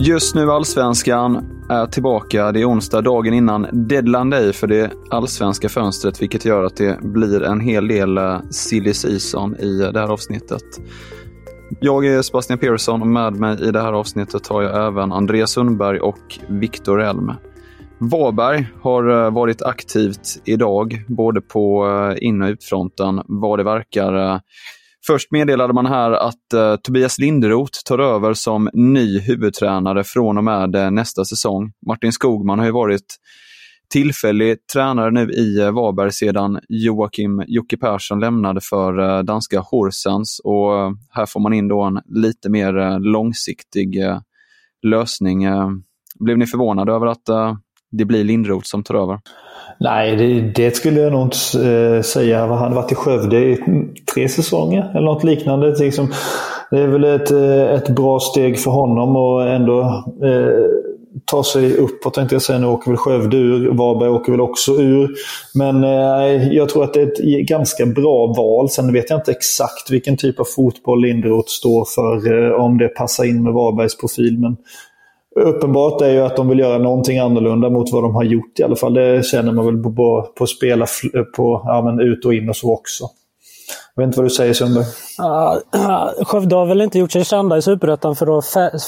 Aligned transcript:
Just 0.00 0.34
nu 0.34 0.50
Allsvenskan 0.50 1.44
är 1.68 1.86
tillbaka. 1.86 2.52
Det 2.52 2.60
är 2.60 2.68
onsdag, 2.70 3.00
dagen 3.00 3.34
innan 3.34 3.66
deadline 3.72 4.30
day 4.30 4.52
för 4.52 4.66
det 4.66 4.92
allsvenska 5.10 5.68
fönstret, 5.68 6.22
vilket 6.22 6.44
gör 6.44 6.64
att 6.64 6.76
det 6.76 7.00
blir 7.02 7.42
en 7.42 7.60
hel 7.60 7.88
del 7.88 8.18
eh, 8.18 8.40
silly 8.50 8.94
season 8.94 9.56
i 9.56 9.78
det 9.92 10.00
här 10.00 10.08
avsnittet. 10.08 10.62
Jag 11.80 12.06
är 12.06 12.22
Sebastian 12.22 12.58
Persson 12.58 13.00
och 13.00 13.06
med 13.06 13.34
mig 13.34 13.68
i 13.68 13.70
det 13.70 13.80
här 13.80 13.92
avsnittet 13.92 14.46
har 14.46 14.62
jag 14.62 14.86
även 14.86 15.12
Andreas 15.12 15.50
Sundberg 15.50 16.00
och 16.00 16.38
Viktor 16.48 17.00
Elm. 17.00 17.32
Varberg 17.98 18.66
har 18.82 19.24
eh, 19.24 19.30
varit 19.30 19.62
aktivt 19.62 20.42
idag, 20.44 21.04
både 21.06 21.40
på 21.40 21.86
eh, 21.86 22.26
in 22.26 22.42
och 22.42 22.48
utfronten, 22.48 23.22
vad 23.26 23.58
det 23.58 23.64
verkar. 23.64 24.40
Först 25.06 25.30
meddelade 25.32 25.72
man 25.72 25.86
här 25.86 26.12
att 26.12 26.54
uh, 26.54 26.76
Tobias 26.76 27.18
Linderoth 27.18 27.78
tar 27.84 27.98
över 27.98 28.34
som 28.34 28.70
ny 28.72 29.18
huvudtränare 29.18 30.04
från 30.04 30.38
och 30.38 30.44
med 30.44 30.76
uh, 30.76 30.90
nästa 30.90 31.24
säsong. 31.24 31.72
Martin 31.86 32.12
Skogman 32.12 32.58
har 32.58 32.66
ju 32.66 32.72
varit 32.72 33.16
tillfällig 33.90 34.66
tränare 34.72 35.10
nu 35.10 35.32
i 35.32 35.62
uh, 35.62 35.70
Varberg 35.70 36.12
sedan 36.12 36.60
Joakim 36.68 37.44
Jocke 37.46 37.76
Persson 37.76 38.20
lämnade 38.20 38.60
för 38.60 38.98
uh, 38.98 39.22
danska 39.22 39.60
Horsens 39.60 40.40
och 40.44 40.72
uh, 40.72 40.90
här 41.10 41.26
får 41.26 41.40
man 41.40 41.52
in 41.52 41.68
då 41.68 41.82
en 41.82 42.00
lite 42.06 42.48
mer 42.50 42.76
uh, 42.76 43.00
långsiktig 43.00 43.96
lösning. 44.82 45.46
Blev 46.20 46.38
ni 46.38 46.46
förvånade 46.46 46.92
över 46.92 47.06
att 47.06 47.28
det 47.90 48.04
blir 48.04 48.24
Lindroth 48.24 48.64
som 48.64 48.82
tar 48.84 48.94
över? 48.94 49.18
Nej, 49.80 50.16
det, 50.16 50.40
det, 50.40 50.76
skulle 50.76 51.00
jag 51.00 51.12
nog 51.12 51.22
inte 51.22 51.68
eh, 51.70 52.02
säga. 52.02 52.46
Han 52.46 52.58
har 52.58 52.74
varit 52.74 52.92
i 52.92 52.94
Skövde 52.94 53.38
i 53.38 53.58
tre 54.14 54.28
säsonger 54.28 54.90
eller 54.90 55.06
något 55.06 55.24
liknande. 55.24 55.70
Det 55.70 55.78
är, 55.78 55.84
liksom, 55.84 56.12
det 56.70 56.78
är 56.78 56.86
väl 56.86 57.04
ett, 57.04 57.30
eh, 57.30 57.74
ett 57.74 57.88
bra 57.88 58.20
steg 58.20 58.58
för 58.58 58.70
honom 58.70 59.16
och 59.16 59.48
ändå 59.48 59.80
eh, 60.24 60.88
ta 61.24 61.44
sig 61.44 61.76
uppåt 61.76 62.14
tänkte 62.14 62.34
jag 62.34 62.42
säga. 62.42 62.58
Nu 62.58 62.66
åker 62.66 62.90
väl 62.90 62.96
Skövde 62.96 63.36
ur. 63.36 63.72
Varberg 63.72 64.08
åker 64.08 64.32
väl 64.32 64.40
också 64.40 64.72
ur. 64.72 65.10
Men 65.54 65.84
eh, 65.84 66.52
jag 66.52 66.68
tror 66.68 66.84
att 66.84 66.94
det 66.94 67.00
är 67.00 67.06
ett 67.06 67.48
ganska 67.48 67.86
bra 67.86 68.26
val. 68.36 68.70
Sen 68.70 68.92
vet 68.92 69.10
jag 69.10 69.18
inte 69.18 69.30
exakt 69.30 69.90
vilken 69.90 70.16
typ 70.16 70.40
av 70.40 70.44
fotboll 70.44 71.02
Linderoth 71.02 71.48
står 71.48 71.84
för. 71.94 72.46
Eh, 72.46 72.52
om 72.52 72.78
det 72.78 72.88
passar 72.88 73.24
in 73.24 73.42
med 73.42 73.52
Varbergs 73.52 73.96
profil. 73.96 74.38
Men 74.38 74.56
uppenbart 75.40 76.02
är 76.02 76.10
ju 76.10 76.20
att 76.20 76.36
de 76.36 76.48
vill 76.48 76.58
göra 76.58 76.78
någonting 76.78 77.18
annorlunda 77.18 77.70
mot 77.70 77.92
vad 77.92 78.02
de 78.02 78.14
har 78.14 78.24
gjort 78.24 78.58
i 78.58 78.62
alla 78.62 78.76
fall. 78.76 78.94
Det 78.94 79.26
känner 79.26 79.52
man 79.52 79.66
väl 79.66 79.82
på, 79.82 80.28
på, 80.38 80.46
spela 80.46 80.86
på 81.36 81.62
ja, 81.64 81.82
men 81.82 82.00
ut 82.00 82.24
och 82.24 82.34
in 82.34 82.48
och 82.48 82.56
så 82.56 82.72
också. 82.72 83.04
Jag 83.94 84.02
vet 84.02 84.06
inte 84.06 84.18
vad 84.18 84.26
du 84.26 84.30
säger 84.30 84.54
Sundberg? 84.54 84.84
Uh, 85.22 86.24
Skövde 86.24 86.56
har 86.56 86.66
väl 86.66 86.80
inte 86.80 86.98
gjort 86.98 87.12
sig 87.12 87.24
kända 87.24 87.56
i 87.56 87.62
Superettan 87.62 88.16
för 88.16 88.38
att 88.38 88.44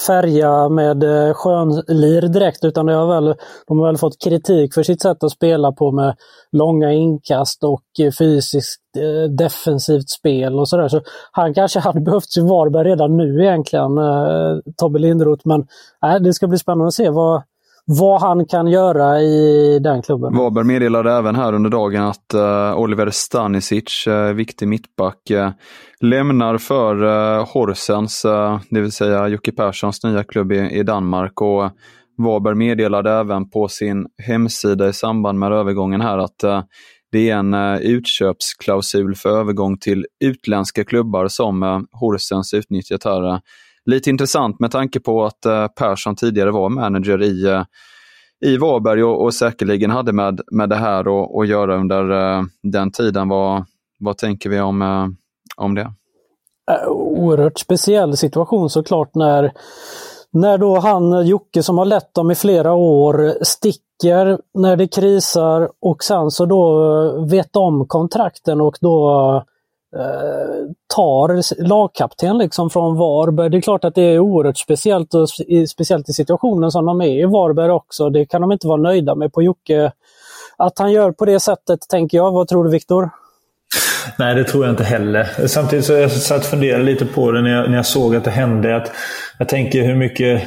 färga 0.07 0.69
med 0.69 1.03
eh, 1.03 1.35
skönlir 1.35 2.29
direkt 2.29 2.65
utan 2.65 2.87
det 2.87 2.93
har 2.93 3.07
väl, 3.07 3.35
de 3.67 3.79
har 3.79 3.87
väl 3.87 3.97
fått 3.97 4.25
kritik 4.25 4.75
för 4.75 4.83
sitt 4.83 5.03
sätt 5.03 5.25
att 5.25 5.31
spela 5.31 5.73
på 5.73 5.93
med 5.93 6.17
långa 6.53 6.93
inkast 6.93 7.65
och 7.65 8.05
eh, 8.07 8.13
fysiskt 8.19 8.81
uh, 8.99 9.31
defensivt 9.31 10.09
spel 10.09 10.59
och 10.59 10.69
sådär. 10.69 10.89
Så 10.89 11.01
han 11.33 11.55
kanske 11.55 11.81
hade 11.81 12.01
behövt 12.01 12.31
sin 12.31 12.47
Varberg 12.47 12.89
redan 12.89 13.17
nu 13.17 13.45
egentligen, 13.45 13.99
uh, 13.99 14.59
Tobbe 14.77 14.99
Linderoth. 14.99 15.43
Men 15.49 15.61
uh, 16.07 16.23
det 16.23 16.33
ska 16.33 16.47
bli 16.47 16.59
spännande 16.59 16.87
att 16.87 16.95
se 16.95 17.11
vad, 17.11 17.43
vad 17.87 18.21
han 18.21 18.47
kan 18.47 18.67
göra 18.67 19.21
i 19.21 19.79
den 19.79 20.03
klubben. 20.03 20.37
Varberg 20.37 20.65
meddelade 20.65 21.13
även 21.13 21.35
här 21.35 21.53
under 21.53 21.71
dagen 21.71 22.03
att 22.03 22.35
uh, 22.35 22.79
Oliver 22.79 23.11
Stanisic, 23.11 24.07
uh, 24.07 24.33
viktig 24.33 24.69
mittback, 24.69 25.31
uh, 25.31 25.51
lämnar 26.01 26.59
för 26.59 27.05
uh, 27.05 27.47
Horsens, 27.55 28.23
det 28.71 28.81
vill 28.81 28.93
säga 28.93 29.29
Jocke 29.29 29.53
Perssons 29.53 30.05
nya 30.05 30.25
klubb 30.25 30.53
i, 30.53 30.59
i 30.59 30.83
Danmark. 30.83 31.41
Och 31.41 31.71
Varberg 32.19 32.55
meddelade 32.55 33.13
även 33.13 33.51
på 33.51 33.69
sin 33.69 34.07
hemsida 34.27 34.89
i 34.89 34.93
samband 34.93 35.39
med 35.39 35.53
övergången 35.53 36.01
här 36.01 36.19
att 36.19 36.65
det 37.13 37.31
är 37.31 37.37
en 37.37 37.55
utköpsklausul 37.83 39.15
för 39.15 39.29
övergång 39.29 39.79
till 39.79 40.07
utländska 40.25 40.85
klubbar 40.85 41.29
som 41.29 41.87
Horsens 41.93 42.55
utnyttjat 42.55 43.05
här 43.05 43.41
lite 43.91 44.11
intressant 44.11 44.61
med 44.61 44.71
tanke 44.71 45.01
på 45.01 45.25
att 45.25 45.47
eh, 45.47 45.67
Persson 45.67 46.17
tidigare 46.17 46.51
var 46.51 46.69
manager 46.69 47.23
i, 47.23 47.47
eh, 47.47 47.63
i 48.45 48.57
Varberg 48.57 49.05
och, 49.05 49.25
och 49.25 49.35
säkerligen 49.35 49.91
hade 49.91 50.13
med, 50.13 50.41
med 50.53 50.69
det 50.69 50.77
här 50.77 51.01
att 51.41 51.49
göra 51.49 51.77
under 51.77 52.11
eh, 52.11 52.43
den 52.63 52.91
tiden. 52.91 53.29
Vad, 53.29 53.65
vad 53.99 54.19
tänker 54.19 54.51
vi 54.51 54.61
om, 54.61 54.83
eh, 54.83 55.07
om 55.57 55.75
det? 55.75 55.93
Äh, 56.71 56.89
oerhört 56.89 57.59
speciell 57.59 58.17
situation 58.17 58.71
såklart 58.71 59.15
när, 59.15 59.53
när 60.31 60.59
då 60.59 60.79
han, 60.79 61.27
Jocke 61.27 61.63
som 61.63 61.79
har 61.79 61.85
lett 61.85 62.15
dem 62.15 62.31
i 62.31 62.35
flera 62.35 62.73
år, 62.73 63.45
sticker 63.45 64.39
när 64.55 64.77
det 64.77 64.89
krisar 64.89 65.71
och 65.81 66.05
sen 66.05 66.31
så 66.31 66.47
då 66.47 66.93
eh, 67.17 67.31
vet 67.31 67.57
om 67.57 67.89
kontrakten 67.89 68.61
och 68.61 68.79
då 68.81 69.45
Eh, 69.97 70.71
tar 70.97 71.63
lagkapten 71.69 72.39
liksom 72.39 72.71
från 72.71 72.97
Varberg. 72.97 73.51
Det 73.51 73.57
är 73.57 73.61
klart 73.61 73.85
att 73.85 73.95
det 73.95 74.03
är 74.03 74.19
oerhört 74.19 74.59
speciellt, 74.59 75.15
och 75.15 75.29
speciellt 75.69 76.09
i 76.09 76.13
situationen 76.13 76.71
som 76.71 76.87
de 76.87 77.01
är 77.01 77.19
i 77.19 77.25
Varberg 77.25 77.71
också. 77.71 78.11
Det 78.11 78.27
kan 78.27 78.41
de 78.41 78.53
inte 78.53 78.67
vara 78.67 78.81
nöjda 78.81 79.15
med 79.15 79.33
på 79.33 79.43
Jocke. 79.43 79.93
Att 80.57 80.79
han 80.79 80.93
gör 80.93 81.13
på 81.13 81.25
det 81.25 81.41
sättet, 81.41 81.81
tänker 81.89 82.19
jag. 82.19 82.33
Vad 82.33 82.49
tror 82.49 82.65
du 82.65 82.71
Viktor? 82.71 83.11
Nej, 84.19 84.35
det 84.35 84.45
tror 84.45 84.65
jag 84.65 84.73
inte 84.73 84.85
heller. 84.85 85.47
Samtidigt 85.47 85.85
så 85.85 85.93
jag 85.93 86.13
satt 86.13 86.39
och 86.39 86.45
funderade 86.45 86.85
lite 86.85 87.07
på 87.07 87.31
det 87.31 87.43
när 87.43 87.51
jag, 87.51 87.71
när 87.71 87.77
jag 87.77 87.87
såg 87.87 88.17
att 88.17 88.25
det 88.25 88.31
hände. 88.31 88.77
Att 88.77 88.93
jag 89.39 89.49
tänker 89.49 89.83
hur 89.83 89.95
mycket 89.95 90.43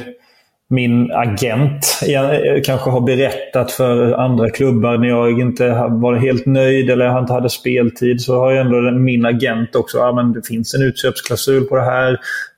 min 0.74 1.12
agent 1.12 2.00
jag 2.06 2.46
eh, 2.46 2.62
kanske 2.64 2.90
har 2.90 3.00
berättat 3.00 3.72
för 3.72 4.12
andra 4.12 4.50
klubbar 4.50 4.98
när 4.98 5.08
jag 5.08 5.40
inte 5.40 5.68
var 5.90 6.14
helt 6.14 6.46
nöjd 6.46 6.90
eller 6.90 7.04
jag 7.04 7.18
inte 7.18 7.32
hade 7.32 7.50
speltid 7.50 8.20
så 8.20 8.38
har 8.38 8.50
ju 8.50 8.58
ändå 8.58 8.80
min 8.80 9.26
agent 9.26 9.76
också, 9.76 9.98
ja 9.98 10.12
men 10.12 10.32
det 10.32 10.46
finns 10.46 10.74
en 10.74 10.82
utköpsklausul 10.82 11.64
på 11.64 11.76
det 11.76 11.84
här. 11.84 12.12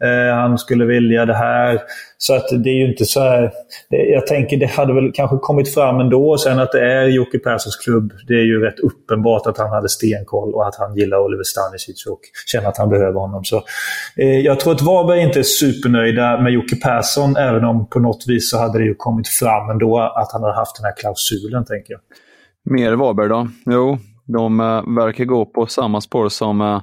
Eh, 0.05 0.35
han 0.35 0.59
skulle 0.59 0.85
vilja 0.85 1.27
det 1.27 1.35
här. 1.35 1.81
Så 2.19 2.35
att 2.35 2.49
det 2.65 2.71
är 2.71 2.75
ju 2.75 2.89
inte 2.89 3.05
så 3.05 3.21
här... 3.21 3.53
Jag 3.89 4.27
tänker 4.27 4.57
det 4.57 4.67
hade 4.67 4.95
väl 4.95 5.13
kanske 5.15 5.37
kommit 5.37 5.75
fram 5.75 6.01
ändå. 6.01 6.39
Sen 6.39 6.59
att 6.59 6.73
det 6.73 6.93
är 6.93 7.05
Jocke 7.05 7.39
Perssons 7.39 7.77
klubb, 7.77 8.13
det 8.29 8.35
är 8.35 8.45
ju 8.45 8.61
rätt 8.61 8.79
uppenbart 8.79 9.47
att 9.47 9.59
han 9.59 9.71
hade 9.71 9.89
stenkoll 9.89 10.55
och 10.55 10.69
att 10.69 10.75
han 10.79 10.97
gillar 10.97 11.19
Oliver 11.19 11.45
Stanisic 11.45 12.07
och 12.07 12.21
känner 12.47 12.69
att 12.69 12.79
han 12.79 12.89
behöver 12.89 13.21
honom. 13.21 13.45
Så, 13.45 13.57
eh, 14.17 14.41
jag 14.41 14.61
tror 14.61 14.73
att 14.73 14.83
Varberg 14.83 15.21
inte 15.21 15.39
är 15.39 15.43
supernöjda 15.43 16.41
med 16.41 16.53
Jocke 16.53 16.77
Persson, 16.77 17.37
även 17.37 17.65
om 17.65 17.87
på 17.87 17.99
något 18.07 18.25
vis 18.27 18.51
så 18.51 18.59
hade 18.59 18.79
det 18.79 18.85
ju 18.85 18.95
kommit 18.95 19.29
fram 19.29 19.71
ändå 19.71 19.99
att 19.99 20.33
han 20.33 20.43
hade 20.43 20.55
haft 20.55 20.77
den 20.77 20.85
här 20.85 20.97
klausulen, 20.97 21.65
tänker 21.65 21.93
jag. 21.93 22.01
Mer 22.71 22.93
Varberg 22.93 23.29
då? 23.29 23.49
Jo, 23.67 23.99
de 24.27 24.61
eh, 24.61 24.67
verkar 24.97 25.25
gå 25.25 25.47
på 25.47 25.67
samma 25.67 26.01
spår 26.01 26.29
som 26.29 26.61
eh, 26.61 26.81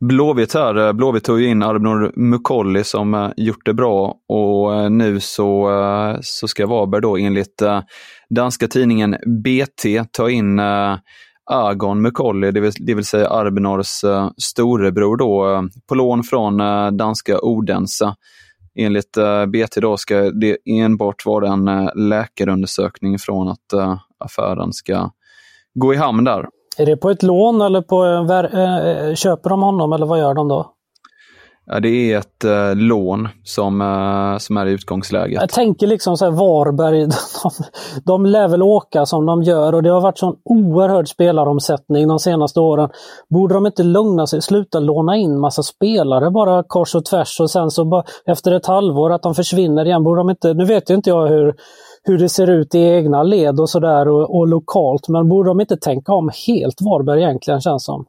Blåvitt 0.00 0.54
här. 0.54 0.86
Eh, 0.86 0.92
Blåvitt 0.92 1.24
tog 1.24 1.40
ju 1.40 1.46
in 1.46 1.62
Arbnor 1.62 2.12
Mukolli 2.16 2.84
som 2.84 3.32
gjort 3.36 3.64
det 3.66 3.74
bra 3.74 4.14
och 4.28 4.92
nu 4.92 5.20
så, 5.20 5.70
så 6.20 6.48
ska 6.48 6.66
Varberg 6.66 7.00
då 7.00 7.16
enligt 7.16 7.62
danska 8.30 8.68
tidningen 8.68 9.16
BT 9.26 10.04
ta 10.12 10.30
in 10.30 10.60
Agon 11.50 12.02
Mukolli, 12.02 12.50
det 12.50 12.60
vill, 12.60 12.72
det 12.78 12.94
vill 12.94 13.04
säga 13.04 13.28
Arbnors 13.28 14.04
storebror 14.36 15.16
då, 15.16 15.64
på 15.88 15.94
lån 15.94 16.22
från 16.22 16.56
danska 16.96 17.38
Odense. 17.38 18.14
Enligt 18.80 19.16
eh, 19.16 19.46
BT 19.46 19.80
då 19.80 19.96
ska 19.96 20.30
det 20.30 20.56
enbart 20.64 21.26
vara 21.26 21.48
en 21.48 21.68
eh, 21.68 21.88
läkarundersökning 21.94 23.18
från 23.18 23.48
att 23.48 23.72
eh, 23.72 23.98
affären 24.18 24.72
ska 24.72 25.10
gå 25.74 25.94
i 25.94 25.96
hamn 25.96 26.24
där. 26.24 26.46
Är 26.78 26.86
det 26.86 26.96
på 26.96 27.10
ett 27.10 27.22
lån 27.22 27.60
eller 27.60 27.82
på, 27.82 28.04
köper 29.16 29.50
de 29.50 29.62
honom 29.62 29.92
eller 29.92 30.06
vad 30.06 30.18
gör 30.18 30.34
de 30.34 30.48
då? 30.48 30.72
Ja, 31.70 31.80
det 31.80 32.12
är 32.12 32.18
ett 32.18 32.44
eh, 32.44 32.74
lån 32.76 33.28
som, 33.44 33.80
eh, 33.80 34.38
som 34.38 34.56
är 34.56 34.66
i 34.66 34.70
utgångsläget. 34.70 35.40
Jag 35.40 35.50
tänker 35.50 35.86
liksom 35.86 36.16
så 36.16 36.24
här 36.24 36.32
Varberg, 36.32 37.00
de, 37.06 37.50
de 38.04 38.26
lär 38.26 38.48
väl 38.48 38.62
åka 38.62 39.06
som 39.06 39.26
de 39.26 39.42
gör 39.42 39.74
och 39.74 39.82
det 39.82 39.90
har 39.90 40.00
varit 40.00 40.18
sån 40.18 40.36
oerhörd 40.44 41.08
spelaromsättning 41.08 42.08
de 42.08 42.18
senaste 42.18 42.60
åren. 42.60 42.90
Borde 43.30 43.54
de 43.54 43.66
inte 43.66 43.82
lugna 43.82 44.26
sig, 44.26 44.42
sluta 44.42 44.80
låna 44.80 45.16
in 45.16 45.40
massa 45.40 45.62
spelare 45.62 46.30
bara 46.30 46.62
kors 46.62 46.94
och 46.94 47.04
tvärs 47.04 47.40
och 47.40 47.50
sen 47.50 47.70
så 47.70 47.84
bara, 47.84 48.04
efter 48.26 48.52
ett 48.52 48.66
halvår 48.66 49.12
att 49.12 49.22
de 49.22 49.34
försvinner 49.34 49.84
igen? 49.84 50.04
Borde 50.04 50.20
de 50.20 50.30
inte, 50.30 50.54
nu 50.54 50.64
vet 50.64 50.90
ju 50.90 50.94
inte 50.94 51.10
jag 51.10 51.26
hur, 51.26 51.54
hur 52.02 52.18
det 52.18 52.28
ser 52.28 52.50
ut 52.50 52.74
i 52.74 52.78
egna 52.78 53.22
led 53.22 53.60
och 53.60 53.70
sådär 53.70 54.08
och, 54.08 54.36
och 54.38 54.46
lokalt, 54.46 55.08
men 55.08 55.28
borde 55.28 55.50
de 55.50 55.60
inte 55.60 55.76
tänka 55.76 56.12
om 56.12 56.30
helt 56.46 56.80
Varberg 56.80 57.22
egentligen 57.22 57.60
känns 57.60 57.84
som? 57.84 58.04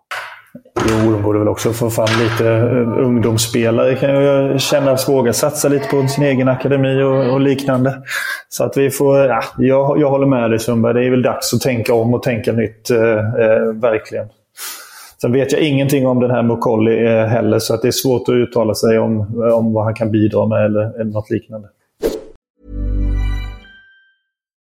Jo, 0.89 1.11
de 1.11 1.23
borde 1.23 1.39
väl 1.39 1.47
också 1.47 1.73
få 1.73 1.89
fram 1.89 2.07
lite 2.23 2.49
eh, 2.49 3.05
ungdomsspelare. 3.05 3.95
kan 3.95 4.09
jag 4.09 4.61
kännas 4.61 5.09
våga 5.09 5.33
satsa 5.33 5.69
lite 5.69 5.87
på 5.87 6.07
sin 6.07 6.23
egen 6.23 6.47
akademi 6.47 7.03
och, 7.03 7.33
och 7.33 7.41
liknande. 7.41 8.01
Så 8.49 8.63
att 8.63 8.77
vi 8.77 8.89
får, 8.89 9.17
ja, 9.17 9.43
jag, 9.57 9.99
jag 9.99 10.09
håller 10.09 10.27
med 10.27 10.49
dig 10.49 10.59
Sundberg. 10.59 10.93
Det 10.93 11.05
är 11.05 11.11
väl 11.11 11.21
dags 11.21 11.53
att 11.53 11.61
tänka 11.61 11.93
om 11.93 12.13
och 12.13 12.23
tänka 12.23 12.51
nytt. 12.51 12.89
Eh, 12.89 13.17
eh, 13.17 13.73
verkligen. 13.73 14.27
Sen 15.21 15.31
vet 15.31 15.51
jag 15.51 15.61
ingenting 15.61 16.07
om 16.07 16.19
den 16.19 16.31
här 16.31 16.43
Mokolli 16.43 17.05
eh, 17.05 17.25
heller, 17.25 17.59
så 17.59 17.73
att 17.73 17.81
det 17.81 17.87
är 17.87 17.91
svårt 17.91 18.29
att 18.29 18.33
uttala 18.33 18.75
sig 18.75 18.99
om, 18.99 19.19
om 19.53 19.73
vad 19.73 19.83
han 19.83 19.95
kan 19.95 20.11
bidra 20.11 20.47
med 20.47 20.65
eller, 20.65 21.01
eller 21.01 21.11
något 21.11 21.29
liknande. 21.29 21.67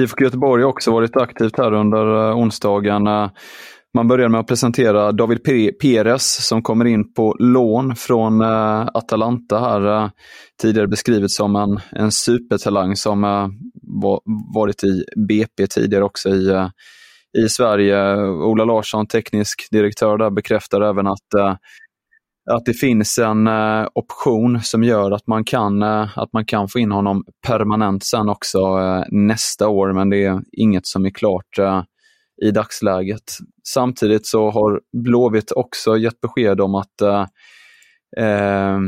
IFK 0.00 0.24
Göteborg 0.24 0.62
har 0.62 0.70
också 0.70 0.92
varit 0.92 1.16
aktivt 1.16 1.58
här 1.58 1.72
under 1.72 2.28
eh, 2.30 2.36
onsdagen. 2.36 3.06
Eh, 3.06 3.30
man 3.94 4.08
börjar 4.08 4.28
med 4.28 4.40
att 4.40 4.46
presentera 4.46 5.12
David 5.12 5.38
Pe- 5.46 5.72
Perez 5.80 6.46
som 6.48 6.62
kommer 6.62 6.84
in 6.84 7.12
på 7.14 7.36
lån 7.38 7.96
från 7.96 8.40
eh, 8.40 8.80
Atalanta 8.94 9.58
här. 9.58 10.10
Tidigare 10.62 10.88
beskrivet 10.88 11.30
som 11.30 11.56
en, 11.56 11.80
en 11.92 12.12
supertalang 12.12 12.96
som 12.96 13.22
varit 14.54 14.84
i 14.84 15.04
BP 15.28 15.66
tidigare 15.66 16.04
också 16.04 16.28
i, 16.28 16.68
i 17.38 17.48
Sverige. 17.48 18.16
Ola 18.24 18.64
Larsson, 18.64 19.06
teknisk 19.06 19.68
direktör 19.70 20.18
där, 20.18 20.30
bekräftar 20.30 20.80
även 20.80 21.06
att 21.06 21.58
att 22.50 22.64
det 22.64 22.74
finns 22.74 23.18
en 23.18 23.46
eh, 23.46 23.86
option 23.94 24.60
som 24.60 24.84
gör 24.84 25.10
att 25.10 25.26
man, 25.26 25.44
kan, 25.44 25.82
eh, 25.82 26.18
att 26.18 26.32
man 26.32 26.44
kan 26.44 26.68
få 26.68 26.78
in 26.78 26.92
honom 26.92 27.24
permanent 27.46 28.04
sen 28.04 28.28
också 28.28 28.58
eh, 28.58 29.04
nästa 29.10 29.68
år, 29.68 29.92
men 29.92 30.10
det 30.10 30.24
är 30.24 30.42
inget 30.52 30.86
som 30.86 31.06
är 31.06 31.10
klart 31.10 31.58
eh, 31.58 31.82
i 32.42 32.50
dagsläget. 32.50 33.32
Samtidigt 33.68 34.26
så 34.26 34.50
har 34.50 34.80
Blåvitt 34.92 35.52
också 35.52 35.96
gett 35.96 36.20
besked 36.20 36.60
om 36.60 36.74
att 36.74 37.00
eh, 37.00 37.26
eh, 38.16 38.78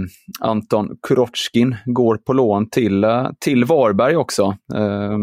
Anton 0.41 0.97
Kurochkin 1.03 1.77
går 1.85 2.17
på 2.17 2.33
lån 2.33 2.71
till, 2.71 3.05
eh, 3.05 3.29
till 3.41 3.65
Varberg 3.65 4.17
också. 4.17 4.57
Eh, 4.75 5.19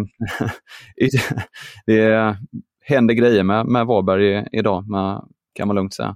det 1.86 2.36
händer 2.86 3.14
grejer 3.14 3.44
med, 3.44 3.66
med 3.66 3.86
Varberg 3.86 4.48
idag, 4.52 4.90
med, 4.90 5.22
kan 5.54 5.68
man 5.68 5.76
lugnt 5.76 5.94
säga. 5.94 6.16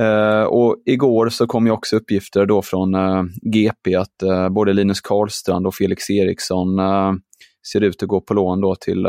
Uh, 0.00 0.42
och 0.42 0.76
igår 0.86 1.28
så 1.28 1.46
kom 1.46 1.66
ju 1.66 1.72
också 1.72 1.96
uppgifter 1.96 2.46
då 2.46 2.62
från 2.62 2.94
eh, 2.94 3.00
uh, 3.00 3.24
GP 3.42 3.94
att 3.94 4.22
uh, 4.24 4.48
både 4.48 4.72
Linus 4.72 5.00
Karlstrand 5.00 5.66
och 5.66 5.74
Felix 5.74 6.10
Eriksson 6.10 6.68
ser 7.72 7.80
ut 7.80 8.02
att 8.02 8.08
gå 8.08 8.20
på 8.20 8.34
lån 8.34 8.60
då 8.60 8.74
till 8.74 9.06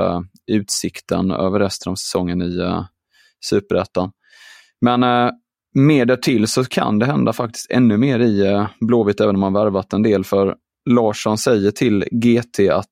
Utsikten 0.52 1.32
över 1.32 1.60
resten 1.60 1.92
av 1.92 1.96
säsongen 1.96 2.42
i 2.42 2.58
uh, 2.60 2.84
Superettan. 3.46 4.12
Men 4.82 5.04
eh, 5.04 5.32
mer 5.76 6.06
därtill 6.06 6.48
så 6.48 6.64
kan 6.64 7.00
det 7.00 7.06
hända 7.06 7.34
faktiskt 7.34 7.72
ännu 7.72 7.98
mer 7.98 8.20
i 8.20 8.48
uh, 8.48 8.68
Blåvitt 8.80 9.22
även 9.22 9.36
om 9.36 9.42
man 9.42 9.54
värvat 9.54 9.94
en 9.94 10.04
del 10.04 10.24
för 10.24 10.56
Larsson 10.90 11.38
säger 11.38 11.72
till 11.72 12.06
GT 12.12 12.60
att 12.72 12.88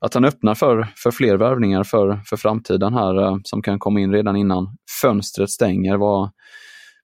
att 0.00 0.14
han 0.14 0.24
öppnar 0.24 0.54
för, 0.54 0.88
för 0.96 1.10
fler 1.10 1.36
värvningar 1.36 1.84
för, 1.84 2.20
för 2.26 2.36
framtiden 2.36 2.94
här 2.94 3.40
som 3.44 3.62
kan 3.62 3.78
komma 3.78 4.00
in 4.00 4.12
redan 4.12 4.36
innan 4.36 4.76
fönstret 5.02 5.50
stänger. 5.50 5.96
Vad, 5.96 6.30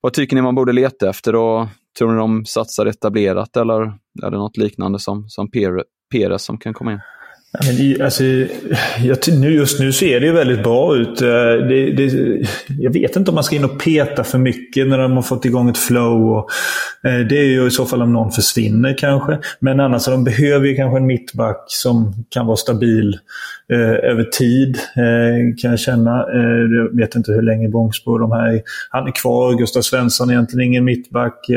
vad 0.04 0.12
tycker 0.12 0.36
ni 0.36 0.42
man 0.42 0.54
borde 0.54 0.72
leta 0.72 1.10
efter 1.10 1.34
och 1.34 1.66
tror 1.98 2.12
ni 2.12 2.18
de 2.18 2.44
satsar 2.44 2.86
etablerat 2.86 3.56
eller 3.56 3.82
är 4.22 4.30
det 4.30 4.36
något 4.36 4.56
liknande 4.56 4.98
som, 4.98 5.28
som 5.28 5.50
Perez 6.12 6.42
som 6.42 6.58
kan 6.58 6.74
komma 6.74 6.92
in? 6.92 7.00
Ja, 7.58 7.60
men 7.66 8.02
alltså, 8.02 8.24
jag, 8.98 9.18
nu, 9.28 9.50
just 9.50 9.80
nu 9.80 9.92
ser 9.92 10.20
det 10.20 10.26
ju 10.26 10.32
väldigt 10.32 10.62
bra 10.62 10.96
ut. 10.96 11.22
Eh, 11.22 11.28
det, 11.68 11.90
det, 11.90 12.46
jag 12.68 12.92
vet 12.92 13.16
inte 13.16 13.30
om 13.30 13.34
man 13.34 13.44
ska 13.44 13.56
in 13.56 13.64
och 13.64 13.80
peta 13.80 14.24
för 14.24 14.38
mycket 14.38 14.88
när 14.88 14.98
de 14.98 15.12
har 15.12 15.22
fått 15.22 15.44
igång 15.44 15.68
ett 15.68 15.78
flow. 15.78 16.32
Och, 16.32 16.50
eh, 17.10 17.18
det 17.18 17.38
är 17.38 17.44
ju 17.44 17.66
i 17.66 17.70
så 17.70 17.86
fall 17.86 18.02
om 18.02 18.12
någon 18.12 18.32
försvinner 18.32 18.98
kanske. 18.98 19.38
Men 19.58 19.80
annars 19.80 20.04
de 20.04 20.24
behöver 20.24 20.66
ju 20.66 20.74
kanske 20.74 20.98
en 20.98 21.06
mittback 21.06 21.64
som 21.66 22.24
kan 22.28 22.46
vara 22.46 22.56
stabil 22.56 23.18
eh, 23.72 24.10
över 24.10 24.24
tid. 24.24 24.78
Eh, 24.96 25.56
kan 25.62 25.70
jag 25.70 25.80
känna. 25.80 26.20
Eh, 26.20 26.76
jag 26.76 26.96
vet 26.96 27.14
inte 27.14 27.32
hur 27.32 27.42
länge 27.42 27.68
Bångsbo 27.68 28.18
de 28.18 28.32
här 28.32 28.52
är. 28.52 28.62
Han 28.90 29.06
är 29.06 29.12
kvar. 29.12 29.58
Gustav 29.58 29.82
Svensson 29.82 30.30
är 30.30 30.34
egentligen 30.34 30.68
ingen 30.68 30.84
mittback. 30.84 31.48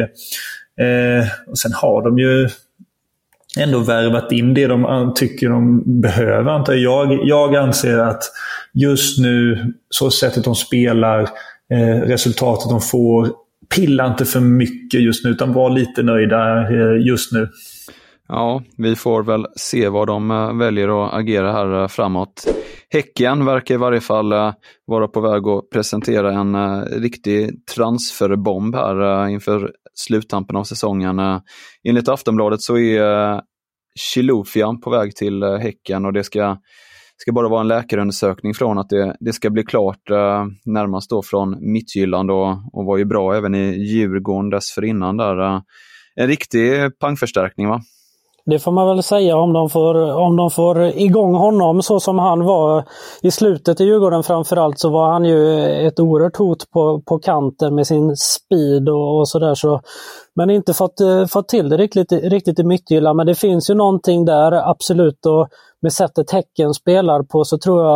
Eh, 0.80 1.28
och 1.48 1.58
sen 1.58 1.72
har 1.74 2.04
de 2.04 2.20
ju 2.20 2.50
ändå 3.58 3.80
värvat 3.80 4.32
in 4.32 4.54
det 4.54 4.68
de 4.68 5.14
tycker 5.16 5.50
de 5.50 5.84
behöver. 6.02 6.52
Antar 6.52 6.74
jag. 6.74 7.20
jag. 7.24 7.56
Anser 7.56 7.98
att 7.98 8.24
just 8.74 9.20
nu, 9.20 9.74
så 9.90 10.12
sättet 10.12 10.44
de 10.44 10.56
spelar, 10.56 11.22
eh, 11.74 12.02
resultatet 12.02 12.70
de 12.70 12.82
får, 12.82 13.30
pilla 13.76 14.08
inte 14.08 14.26
för 14.26 14.40
mycket 14.40 15.02
just 15.02 15.26
nu 15.26 15.32
utan 15.32 15.54
var 15.54 15.70
lite 15.70 16.04
nöjda 16.04 16.62
eh, 16.62 17.08
just 17.08 17.32
nu. 17.32 17.50
Ja, 18.30 18.64
vi 18.78 18.96
får 18.96 19.24
väl 19.24 19.46
se 19.56 19.90
vad 19.90 20.08
de 20.08 20.32
eh, 20.32 20.54
väljer 20.54 21.06
att 21.06 21.14
agera 21.14 21.52
här 21.52 21.82
eh, 21.82 21.88
framåt. 21.88 22.48
Häcken 22.94 23.46
verkar 23.46 23.76
i 23.76 23.78
varje 23.78 24.02
fall 24.02 24.32
eh, 24.32 24.54
vara 24.86 25.08
på 25.08 25.22
väg 25.22 25.48
att 25.48 25.70
presentera 25.70 26.34
en 26.34 26.56
eh, 26.56 26.82
riktig 26.82 27.66
transferbomb 27.76 28.76
här 28.76 29.26
eh, 29.26 29.34
inför 29.34 29.72
sluttampen 29.94 30.56
av 30.56 30.64
säsongen. 30.64 31.20
Enligt 31.84 32.10
Aftonbladet 32.10 32.62
så 32.62 32.78
är 32.78 32.82
Chilufya 32.82 33.42
Chilufian 34.00 34.82
på 34.82 34.90
väg 34.90 35.16
till 35.16 35.44
Häcken 35.44 36.06
och 36.06 36.14
det 36.14 36.24
ska, 36.24 36.58
ska 37.18 37.32
bara 37.32 37.50
vara 37.50 37.62
en 37.62 37.68
läkarundersökning 37.68 38.54
från 38.54 38.78
att 38.78 38.90
det, 38.90 39.18
det 39.20 39.34
ska 39.34 39.50
bli 39.50 39.64
klart 39.64 40.10
eh, 40.10 40.46
närmast 40.66 41.10
då 41.10 41.22
från 41.24 41.72
Mittjylland 41.72 42.32
och, 42.32 42.50
och 42.74 42.86
var 42.86 42.98
ju 42.98 43.06
bra 43.06 43.36
även 43.36 43.56
i 43.56 43.84
Djurgården 43.84 44.50
dessförinnan 44.50 45.18
där. 45.18 45.56
Eh, 45.56 45.62
En 46.16 46.28
riktig 46.28 47.00
pangförstärkning 47.00 47.68
va? 47.68 47.82
Det 48.50 48.60
får 48.60 48.72
man 48.72 48.88
väl 48.88 49.04
säga 49.04 49.38
om 49.38 49.54
de 49.54 49.70
får, 49.70 50.12
om 50.14 50.36
de 50.36 50.52
får 50.52 50.84
igång 50.84 51.36
honom 51.36 51.82
så 51.82 52.00
som 52.00 52.20
han 52.20 52.46
var 52.46 52.84
i 53.22 53.32
slutet 53.32 53.82
i 53.82 53.84
Djurgården 53.84 54.24
framförallt 54.24 54.80
så 54.80 54.90
var 54.90 55.12
han 55.12 55.26
ju 55.26 55.64
ett 55.88 56.00
oerhört 56.00 56.38
hot 56.38 56.72
på, 56.72 57.02
på 57.02 57.20
kanten 57.20 57.76
med 57.76 57.88
sin 57.88 58.16
speed 58.16 58.90
och, 58.90 59.20
och 59.20 59.30
sådär. 59.30 59.56
Så, 59.56 59.82
men 60.36 60.50
inte 60.50 60.74
fått, 60.74 61.00
eh, 61.00 61.26
fått 61.26 61.48
till 61.48 61.70
det 61.70 61.78
riktigt, 61.78 62.12
riktigt 62.12 62.60
i 62.60 62.64
Midtjylland. 62.64 63.18
Men 63.18 63.28
det 63.28 63.36
finns 63.36 63.70
ju 63.70 63.74
någonting 63.74 64.26
där 64.26 64.52
absolut 64.52 65.26
och 65.26 65.48
med 65.82 65.94
sättet 65.94 66.32
Häcken 66.32 66.74
spelar 66.74 67.24
på 67.24 67.46
så 67.46 67.58
tror 67.58 67.84
jag 67.84 67.92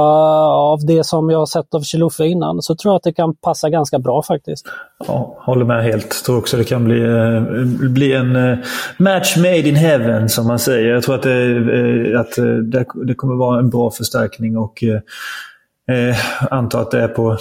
av 0.51 0.85
det 0.85 1.03
som 1.03 1.29
jag 1.29 1.39
har 1.39 1.45
sett 1.45 1.73
av 1.73 1.81
Chilufya 1.81 2.25
innan 2.25 2.61
så 2.61 2.75
tror 2.75 2.91
jag 2.91 2.95
att 2.95 3.03
det 3.03 3.13
kan 3.13 3.35
passa 3.35 3.69
ganska 3.69 3.99
bra 3.99 4.23
faktiskt. 4.23 4.65
Ja, 5.07 5.37
håller 5.39 5.65
med 5.65 5.83
helt. 5.83 6.25
Tror 6.25 6.37
också 6.37 6.57
det 6.57 6.63
kan 6.63 6.83
bli, 6.83 7.01
eh, 7.01 7.41
bli 7.89 8.13
en 8.13 8.35
eh, 8.35 8.57
match 8.97 9.37
made 9.37 9.69
in 9.69 9.75
heaven 9.75 10.29
som 10.29 10.47
man 10.47 10.59
säger. 10.59 10.93
Jag 10.93 11.03
tror 11.03 11.15
att 11.15 11.23
det, 11.23 12.11
eh, 12.11 12.19
att 12.19 12.35
det, 13.07 13.15
kommer 13.15 13.35
vara 13.35 13.59
en 13.59 13.69
bra 13.69 13.91
förstärkning 13.91 14.57
och 14.57 14.83
eh, 14.83 16.17
antar 16.51 16.81
att 16.81 16.91
det 16.91 17.01
är 17.01 17.07
på 17.07 17.37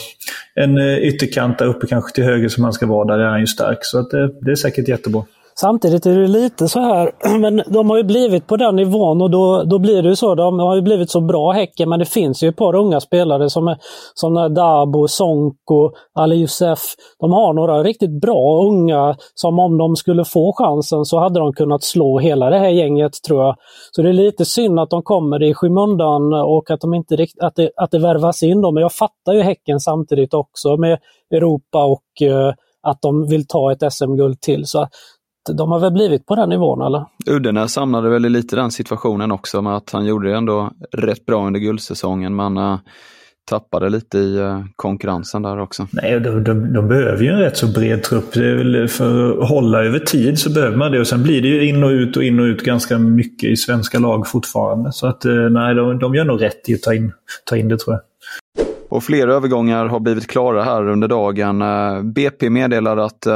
en 0.54 0.78
eh, 0.78 0.98
ytterkant 0.98 1.58
där 1.58 1.66
uppe 1.66 1.86
kanske 1.86 2.14
till 2.14 2.24
höger 2.24 2.48
som 2.48 2.64
han 2.64 2.72
ska 2.72 2.86
vara. 2.86 3.16
Där 3.16 3.24
är 3.24 3.28
han 3.28 3.40
ju 3.40 3.46
stark. 3.46 3.78
Så 3.80 3.98
att 3.98 4.10
det, 4.10 4.30
det 4.40 4.50
är 4.50 4.54
säkert 4.54 4.88
jättebra. 4.88 5.24
Samtidigt 5.60 6.06
är 6.06 6.18
det 6.18 6.28
lite 6.28 6.68
så 6.68 6.80
här, 6.80 7.12
men 7.38 7.62
de 7.66 7.90
har 7.90 7.96
ju 7.96 8.02
blivit 8.02 8.46
på 8.46 8.56
den 8.56 8.76
nivån 8.76 9.22
och 9.22 9.30
då, 9.30 9.62
då 9.62 9.78
blir 9.78 10.02
det 10.02 10.08
ju 10.08 10.16
så. 10.16 10.34
De 10.34 10.58
har 10.58 10.74
ju 10.74 10.82
blivit 10.82 11.10
så 11.10 11.20
bra 11.20 11.52
Häcken, 11.52 11.88
men 11.88 11.98
det 11.98 12.04
finns 12.04 12.42
ju 12.42 12.48
ett 12.48 12.56
par 12.56 12.74
unga 12.74 13.00
spelare 13.00 13.50
som 13.50 13.68
är 13.68 13.78
som 14.14 14.54
Dabo, 14.54 15.08
Sonko, 15.08 15.90
Ali 16.14 16.36
Youssef. 16.36 16.78
De 17.18 17.32
har 17.32 17.52
några 17.52 17.82
riktigt 17.82 18.20
bra 18.20 18.64
unga 18.66 19.16
som 19.34 19.58
om 19.58 19.78
de 19.78 19.96
skulle 19.96 20.24
få 20.24 20.52
chansen 20.52 21.04
så 21.04 21.18
hade 21.18 21.40
de 21.40 21.52
kunnat 21.52 21.82
slå 21.82 22.18
hela 22.18 22.50
det 22.50 22.58
här 22.58 22.68
gänget 22.68 23.22
tror 23.26 23.44
jag. 23.44 23.56
Så 23.92 24.02
det 24.02 24.08
är 24.08 24.12
lite 24.12 24.44
synd 24.44 24.80
att 24.80 24.90
de 24.90 25.02
kommer 25.02 25.42
i 25.42 25.54
skymundan 25.54 26.32
och 26.32 26.70
att, 26.70 26.80
de 26.80 26.94
inte 26.94 27.16
rikt, 27.16 27.38
att, 27.40 27.56
det, 27.56 27.70
att 27.76 27.90
det 27.90 27.98
värvas 27.98 28.42
in 28.42 28.60
dem. 28.60 28.74
Men 28.74 28.82
jag 28.82 28.92
fattar 28.92 29.32
ju 29.32 29.40
Häcken 29.40 29.80
samtidigt 29.80 30.34
också 30.34 30.76
med 30.76 30.98
Europa 31.34 31.84
och 31.84 32.22
eh, 32.22 32.54
att 32.82 33.02
de 33.02 33.26
vill 33.26 33.46
ta 33.46 33.72
ett 33.72 33.92
SM-guld 33.92 34.40
till. 34.40 34.66
Så 34.66 34.88
de 35.48 35.70
har 35.70 35.80
väl 35.80 35.92
blivit 35.92 36.26
på 36.26 36.34
den 36.34 36.48
nivån 36.48 36.82
eller? 36.82 37.04
Uddenäs 37.26 37.76
hamnade 37.76 38.10
väl 38.10 38.26
i 38.26 38.28
lite 38.28 38.56
den 38.56 38.70
situationen 38.70 39.32
också 39.32 39.62
med 39.62 39.76
att 39.76 39.90
han 39.90 40.06
gjorde 40.06 40.28
det 40.28 40.36
ändå 40.36 40.70
rätt 40.92 41.26
bra 41.26 41.46
under 41.46 41.60
guldsäsongen 41.60 42.36
men 42.36 42.58
uh, 42.58 42.78
tappade 43.50 43.88
lite 43.88 44.18
i 44.18 44.38
uh, 44.38 44.64
konkurrensen 44.76 45.42
där 45.42 45.58
också. 45.58 45.86
Nej, 45.92 46.20
de, 46.20 46.44
de, 46.44 46.72
de, 46.72 46.88
behöver 46.88 47.24
ju 47.24 47.30
en 47.30 47.38
rätt 47.38 47.56
så 47.56 47.66
bred 47.66 48.02
trupp. 48.02 48.32
för 48.90 49.42
att 49.42 49.48
hålla 49.48 49.84
över 49.84 49.98
tid 49.98 50.38
så 50.38 50.50
behöver 50.52 50.76
man 50.76 50.92
det 50.92 51.00
och 51.00 51.06
sen 51.06 51.22
blir 51.22 51.42
det 51.42 51.48
ju 51.48 51.68
in 51.68 51.84
och 51.84 51.90
ut 51.90 52.16
och 52.16 52.24
in 52.24 52.40
och 52.40 52.44
ut 52.44 52.62
ganska 52.62 52.98
mycket 52.98 53.50
i 53.50 53.56
svenska 53.56 53.98
lag 53.98 54.26
fortfarande. 54.26 54.92
Så 54.92 55.06
att 55.06 55.26
uh, 55.26 55.50
nej, 55.50 55.74
de, 55.74 55.98
de 55.98 56.14
gör 56.14 56.24
nog 56.24 56.42
rätt 56.42 56.68
i 56.68 56.74
att 56.74 56.82
ta 56.82 56.94
in, 56.94 57.12
ta 57.44 57.56
in 57.56 57.68
det 57.68 57.78
tror 57.78 57.94
jag. 57.94 58.02
Och 58.88 59.04
fler 59.04 59.28
övergångar 59.28 59.86
har 59.86 60.00
blivit 60.00 60.26
klara 60.26 60.62
här 60.62 60.88
under 60.88 61.08
dagen. 61.08 61.62
BP 62.12 62.50
meddelar 62.50 62.96
att 62.96 63.26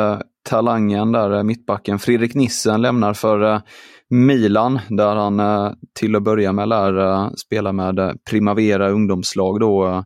talangen 0.44 1.12
där, 1.12 1.30
eh, 1.30 1.42
mittbacken. 1.42 1.98
Fredrik 1.98 2.34
Nissen 2.34 2.82
lämnar 2.82 3.14
för 3.14 3.54
eh, 3.54 3.60
Milan 4.10 4.80
där 4.88 5.16
han 5.16 5.40
eh, 5.40 5.72
till 5.98 6.16
att 6.16 6.22
börja 6.22 6.52
med 6.52 6.68
lär 6.68 7.30
spela 7.36 7.72
med 7.72 8.18
Primavera 8.30 8.90
ungdomslag 8.90 9.60
då 9.60 10.04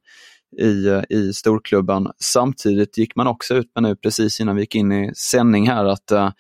i, 0.61 1.03
i 1.09 1.33
storklubben. 1.33 2.09
Samtidigt 2.25 2.99
gick 2.99 3.17
man 3.17 3.27
också 3.27 3.55
ut 3.55 3.71
med 3.75 3.83
nu 3.83 3.97
precis 3.97 4.41
innan 4.41 4.57
vi 4.57 4.63
gick 4.63 4.75
in 4.75 4.93
i 4.93 5.13
sändning 5.15 5.69
här 5.69 5.85
att 5.85 6.35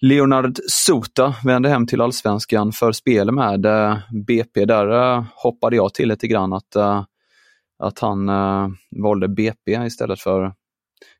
Leonard 0.00 0.58
Sota 0.68 1.34
vände 1.44 1.68
hem 1.68 1.86
till 1.86 2.00
allsvenskan 2.00 2.72
för 2.72 2.92
spel 2.92 3.32
med 3.32 3.66
BP. 4.26 4.64
Där 4.64 5.24
hoppade 5.34 5.76
jag 5.76 5.94
till 5.94 6.08
lite 6.08 6.26
grann 6.26 6.52
att, 6.52 6.76
att 7.78 7.98
han 7.98 8.30
valde 9.02 9.28
BP 9.28 9.72
istället 9.72 10.20
för 10.20 10.52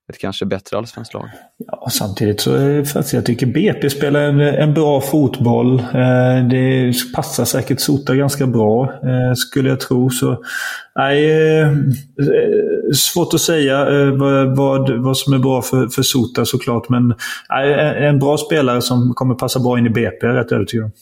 ett 0.09 0.19
kanske 0.19 0.47
bättre 0.47 0.79
allsvenskt 0.79 1.15
lag. 1.15 1.29
Ja, 1.67 1.89
samtidigt 1.91 2.41
så 2.41 2.85
faktiskt, 2.85 3.13
jag 3.13 3.27
tycker 3.27 3.47
BP 3.47 3.91
spelar 3.91 4.21
en, 4.21 4.41
en 4.41 4.75
bra 4.75 5.01
fotboll. 5.01 5.79
Eh, 5.79 6.49
det 6.51 6.93
passar 7.15 7.45
säkert 7.45 7.81
Sota 7.81 8.15
ganska 8.15 8.47
bra, 8.47 8.85
eh, 8.85 9.35
skulle 9.35 9.69
jag 9.69 9.81
tro. 9.81 10.11
Så, 10.11 10.45
nej, 10.95 11.31
eh, 11.31 11.69
eh 11.69 11.73
svårt 12.95 13.35
att 13.35 13.41
säga 13.41 13.81
eh, 13.81 14.11
vad, 14.11 14.57
vad, 14.57 14.91
vad 14.91 15.17
som 15.17 15.33
är 15.33 15.39
bra 15.39 15.63
för, 15.63 15.89
för 15.89 16.03
Sota 16.03 16.45
såklart. 16.45 16.89
Men 16.89 17.15
nej, 17.49 18.07
en 18.09 18.19
bra 18.19 18.37
spelare 18.37 18.83
som 18.83 19.15
kommer 19.15 19.35
passa 19.35 19.61
bra 19.61 19.79
in 19.79 19.87
i 19.87 19.91
BP, 19.91 20.27
är 20.27 20.31
jag 20.31 20.37
rätt 20.37 20.53
övertygad 20.53 20.85
om. 20.85 20.93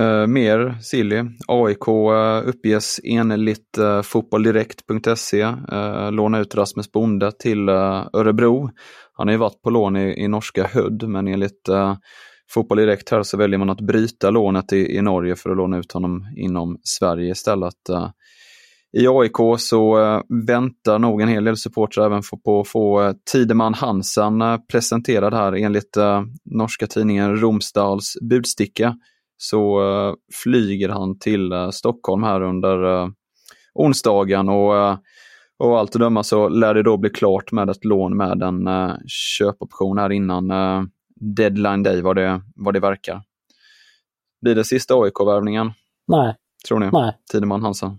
Uh, 0.00 0.26
mer 0.26 0.78
Silly. 0.80 1.24
AIK 1.48 1.88
uh, 1.88 1.94
eh, 1.94 2.48
uppges 2.48 3.00
enligt 3.04 3.78
eh, 3.78 3.84
uh, 3.84 4.02
fotbolldirekt.se 4.02 5.42
uh, 5.42 6.12
låna 6.12 6.38
ut 6.38 6.54
Rasmus 6.54 6.92
Bonde 6.92 7.32
till 7.32 7.68
uh, 7.68 8.06
Örebro. 8.12 8.70
Han 9.12 9.28
har 9.28 9.32
ju 9.32 9.38
varit 9.38 9.62
på 9.62 9.70
lån 9.70 9.96
i, 9.96 10.24
i 10.24 10.28
norska 10.28 10.66
Hödd 10.66 11.08
men 11.08 11.28
enligt 11.28 11.68
uh, 11.70 11.96
Fotboll 12.50 12.78
Direkt 12.78 13.10
här 13.10 13.22
så 13.22 13.36
väljer 13.36 13.58
man 13.58 13.70
att 13.70 13.80
bryta 13.80 14.30
lånet 14.30 14.72
i, 14.72 14.96
i 14.96 15.02
Norge 15.02 15.36
för 15.36 15.50
att 15.50 15.56
låna 15.56 15.78
ut 15.78 15.92
honom 15.92 16.34
inom 16.36 16.78
Sverige 16.84 17.30
istället. 17.30 17.74
I 18.98 19.06
AIK 19.08 19.36
så 19.58 19.96
väntar 20.46 20.98
nog 20.98 21.20
en 21.20 21.28
hel 21.28 21.44
del 21.44 21.56
supportrar 21.56 22.06
även 22.06 22.22
på 22.44 22.60
att 22.60 22.68
få 22.68 23.14
Tideman 23.32 23.74
Hansen 23.74 24.42
presenterad 24.72 25.34
här 25.34 25.52
enligt 25.52 25.96
norska 26.44 26.86
tidningen 26.86 27.36
Romsdals 27.36 28.14
budsticka 28.30 28.96
så 29.42 29.82
uh, 29.82 30.14
flyger 30.42 30.88
han 30.88 31.18
till 31.18 31.52
uh, 31.52 31.70
Stockholm 31.70 32.22
här 32.22 32.42
under 32.42 32.84
uh, 32.84 33.08
onsdagen 33.74 34.48
och, 34.48 34.72
och 35.58 35.78
allt 35.78 35.94
att 35.94 36.00
döma 36.00 36.22
så 36.22 36.48
lär 36.48 36.74
det 36.74 36.82
då 36.82 36.96
bli 36.96 37.10
klart 37.10 37.52
med 37.52 37.70
ett 37.70 37.84
lån 37.84 38.16
med 38.16 38.42
en 38.42 38.68
köpoption 39.06 39.98
här 39.98 40.12
innan 40.12 40.48
deadline 41.36 41.82
day 41.82 42.02
vad 42.02 42.16
det, 42.16 42.40
vad 42.56 42.74
det 42.74 42.80
verkar. 42.80 43.22
Blir 44.42 44.54
det 44.54 44.64
sista 44.64 44.94
AIK-värvningen? 44.94 45.72
Nej. 46.06 46.34
Tror 46.68 46.78
ni? 46.78 46.90
Nej. 46.92 47.16
Tideman 47.32 47.62
Hansen? 47.62 47.98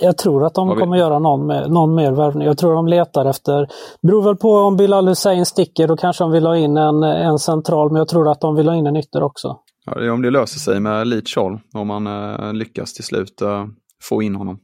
Jag 0.00 0.18
tror 0.18 0.44
att 0.46 0.54
de 0.54 0.76
kommer 0.76 0.96
göra 0.96 1.18
någon, 1.18 1.46
med, 1.46 1.70
någon 1.70 1.94
mer 1.94 2.12
värvning. 2.12 2.46
Jag 2.46 2.58
tror 2.58 2.74
de 2.74 2.86
letar 2.86 3.26
efter, 3.26 3.68
beror 4.02 4.22
väl 4.22 4.36
på 4.36 4.48
om 4.48 4.76
Bilal 4.76 5.08
Hussein 5.08 5.46
sticker, 5.46 5.88
då 5.88 5.96
kanske 5.96 6.24
de 6.24 6.30
vill 6.30 6.46
ha 6.46 6.56
in 6.56 6.76
en, 6.76 7.02
en 7.02 7.38
central, 7.38 7.90
men 7.90 7.98
jag 7.98 8.08
tror 8.08 8.30
att 8.30 8.40
de 8.40 8.54
vill 8.56 8.68
ha 8.68 8.76
in 8.76 8.86
en 8.86 8.96
ytter 8.96 9.22
också. 9.22 9.58
Ja, 9.84 9.94
det 9.94 10.06
är 10.06 10.10
om 10.10 10.22
det 10.22 10.30
löser 10.30 10.58
sig 10.58 10.80
med 10.80 11.06
Leach 11.06 11.36
Hall, 11.36 11.60
om 11.72 11.86
man 11.86 12.06
eh, 12.06 12.52
lyckas 12.52 12.94
till 12.94 13.04
slut 13.04 13.40
eh, 13.40 13.66
få 14.02 14.22
in 14.22 14.34
honom. 14.34 14.58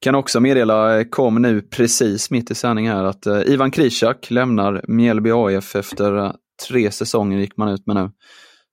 Kan 0.00 0.14
också 0.14 0.40
meddela, 0.40 0.98
eh, 1.00 1.04
kom 1.04 1.42
nu 1.42 1.62
precis 1.62 2.30
mitt 2.30 2.50
i 2.50 2.54
sändning 2.54 2.88
här, 2.88 3.04
att 3.04 3.26
eh, 3.26 3.40
Ivan 3.46 3.70
Krishak 3.70 4.30
lämnar 4.30 4.84
Mjällby 4.88 5.30
AF 5.30 5.76
efter 5.76 6.16
eh, 6.16 6.32
tre 6.68 6.90
säsonger 6.90 7.38
gick 7.38 7.56
man 7.56 7.68
ut 7.68 7.86
med 7.86 7.96
nu. 7.96 8.10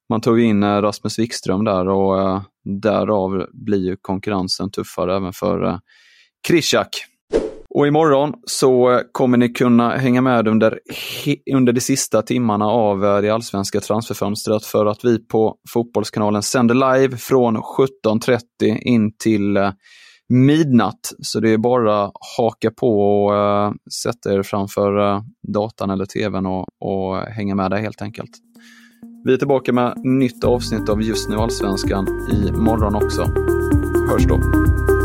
Man 0.09 0.21
tog 0.21 0.39
in 0.39 0.63
eh, 0.63 0.81
Rasmus 0.81 1.19
Wikström 1.19 1.65
där 1.65 1.87
och 1.87 2.21
eh, 2.21 2.41
därav 2.81 3.45
blir 3.53 3.85
ju 3.85 3.97
konkurrensen 4.01 4.71
tuffare 4.71 5.15
även 5.15 5.33
för 5.33 5.65
eh, 5.65 5.77
Krishak. 6.47 7.05
Och 7.79 7.87
imorgon 7.87 8.33
så 8.45 9.01
kommer 9.11 9.37
ni 9.37 9.49
kunna 9.49 9.89
hänga 9.89 10.21
med 10.21 10.47
under, 10.47 10.79
under 11.53 11.73
de 11.73 11.81
sista 11.81 12.21
timmarna 12.21 12.65
av 12.65 13.05
eh, 13.05 13.21
det 13.21 13.29
allsvenska 13.29 13.79
transferfönstret 13.79 14.65
för 14.65 14.85
att 14.85 15.05
vi 15.05 15.27
på 15.27 15.55
Fotbollskanalen 15.73 16.43
sänder 16.43 16.97
live 16.99 17.17
från 17.17 17.57
17.30 17.57 18.77
in 18.81 19.17
till 19.17 19.57
eh, 19.57 19.71
midnatt. 20.29 21.13
Så 21.19 21.39
det 21.39 21.49
är 21.49 21.57
bara 21.57 22.03
att 22.03 22.11
haka 22.37 22.71
på 22.71 23.01
och 23.01 23.35
eh, 23.35 23.67
uh, 23.67 23.73
sätta 24.03 24.33
er 24.33 24.43
framför 24.43 24.99
uh, 24.99 25.21
datan 25.53 25.89
eller 25.89 26.05
tvn 26.05 26.45
och, 26.45 26.65
och 26.79 27.17
hänga 27.17 27.55
med 27.55 27.71
där 27.71 27.77
helt 27.77 28.01
enkelt. 28.01 28.31
Vi 29.25 29.33
är 29.33 29.37
tillbaka 29.37 29.73
med 29.73 29.93
nytt 29.97 30.43
avsnitt 30.43 30.89
av 30.89 31.01
Just 31.01 31.29
nu 31.29 31.35
Allsvenskan 31.35 32.07
i 32.31 32.51
morgon 32.51 32.95
också. 32.95 33.21
Hörs 34.11 34.25
då! 34.27 34.98